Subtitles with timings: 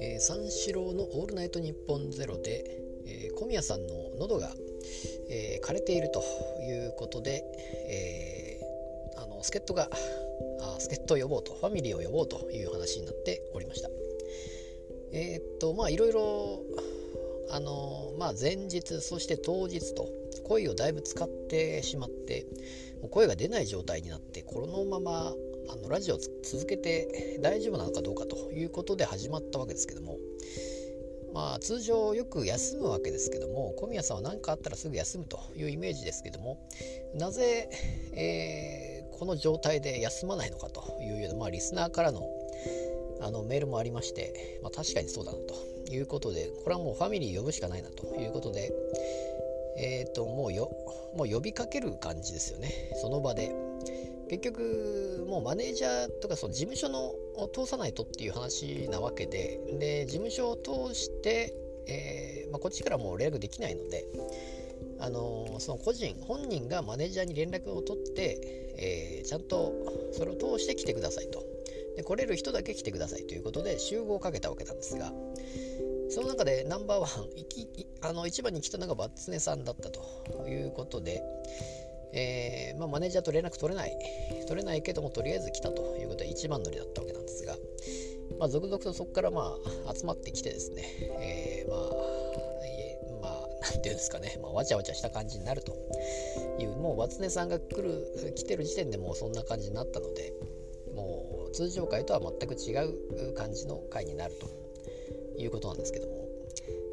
[0.00, 2.64] えー、三四郎の「オールナイトニッポンゼロで、
[3.06, 4.52] えー、小宮さんの喉が、
[5.28, 6.24] えー、枯れていると
[6.60, 7.44] いうことで、
[7.88, 9.88] えー、あの助っ人が
[10.60, 13.90] あ助っ人を呼ぼうとファミリーを呼ぼうという話になっておりました。
[15.12, 16.64] え、っとまあいろいろ
[17.52, 20.08] あのまあ前日そして当日と
[20.46, 22.46] 声をだいぶ使ってしまって
[23.02, 25.32] もう声が出ない状態になってこのまま
[25.72, 30.16] あのラジオを続けて大丈夫なのかどうかということで始まったわけですけども
[31.32, 36.58] まあ通常よく休むわけですけども小宮さんは何かあったらすぐ休むというイメージですけども
[37.14, 37.68] なぜ、
[38.12, 42.28] えー、この状態で休まないのかというような、まあ、リスナーからの
[43.22, 45.79] あのメールもありまして、まあ、確かにそうだなと。
[45.90, 48.72] いうことでこれはもうファミリー呼ぶしかないなということで
[49.76, 50.70] えっ、ー、ともうよ
[51.16, 52.92] もう呼びかける感じですよね。
[53.00, 53.54] その場で。
[54.28, 61.52] 結局もうマネージャーとかその事務所のを通さないとっていう話なわけでで事務所を通して、
[61.88, 64.04] えー、まあ、こっちからもう連絡できないので
[65.00, 68.38] あのその個人本人がマネージャーに連絡を取って、
[68.78, 69.72] えー、ちゃんと
[70.12, 71.44] それを通して来てくださいと。
[71.96, 75.12] で来れる人だけ来てくださいということで集合をかけたわけなんですが
[76.10, 77.68] その中でナンバーワンいき
[78.02, 81.22] あの一番に来たのがバッツネさんだったということで、
[82.12, 83.92] えー、まあ、マネージャーと連絡取れない
[84.48, 87.54] 取れないけどもとりあえず来たということで一番乗りだったわけなんですが、
[88.38, 89.54] まあ、続々とそこからま
[89.86, 90.82] あ集まってきてですね、
[91.20, 95.76] えー、まあ何て言うんですかね、まあ、わちゃわちゃした感じになると
[96.58, 100.32] いうもうバツネさんが来る来てる時点でもうそんな感じになったので
[100.94, 102.74] もう通常回とは全く違
[103.30, 104.69] う感じの回になると。
[105.42, 106.28] いうことなんですけども、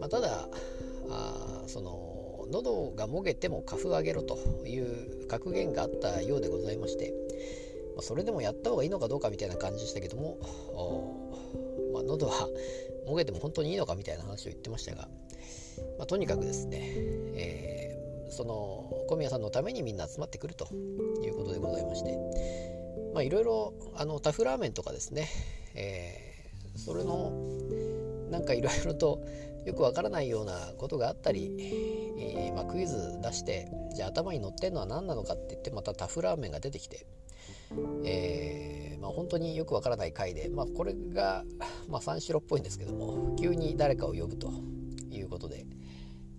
[0.00, 0.48] まあ、ただ
[1.10, 7.12] あその喉がもげても花粉上げろという格言があったようでございまして、
[7.94, 10.38] まあ、それでもやった方がいいのかどうかみたいな感じでしたけども、
[11.94, 12.48] まあ、喉は
[13.06, 15.08] もげても本当にいいのかみたいな話を言ってましたが、
[15.98, 16.78] まあ、とにかくですね、
[17.36, 18.54] えー、その
[19.08, 20.68] 小宮さんのためにみんな集まってくると
[21.22, 22.60] いうことでございまして。
[23.12, 25.28] まあいろいろあのタフラーメンとかですね、
[25.74, 27.32] えー、それの
[28.30, 29.22] なんかいろいろと
[29.64, 31.54] よくわからないようなことがあったり、
[32.18, 37.06] えー、まあ、クイズ出してじゃあ頭に乗ってんのは何なのかって言ってまたタフラーメンが出てきて、
[38.04, 41.44] えー、まあ、本当によくわからない回で、まあ、これが、
[41.88, 44.50] まあ、三四郎っぽいんですけども急に誰かを呼ぶと
[45.10, 45.66] いうことで、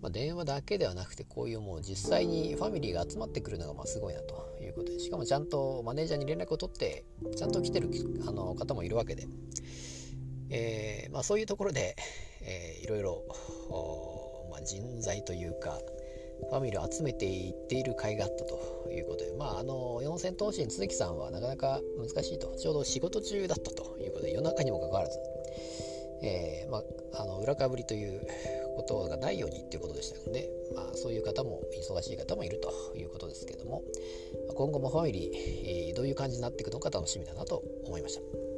[0.00, 7.04] ま電話だけではなくてこういうもう実際にファミリーが集まってくるのがまあすごいなということでしかもちゃんとマネージャーに連絡を取って
[7.36, 7.90] ちゃんと来てる
[8.26, 9.26] あの方もいるわけで。
[10.50, 11.96] えー、まあ、そういうところで、
[12.42, 13.24] えー、いろいろ、
[14.50, 15.78] まあ、人材というか
[16.50, 25.18] ファミリーを集めていっている甲斐があったということで、まあ、あの四千頭身鈴木さんはなかなか難しいとちょうど仕事中だったということで夜中にもかかわらず、
[26.22, 28.26] えー、まあ、あの裏かぶりという
[28.76, 33.82] ことがないようにっていうことでしたので、まあ、そういう方も忙しい方もいるということですけども
[34.54, 38.57] 今後もファミリーどういう感じになっていくのか楽しみだなと思いました。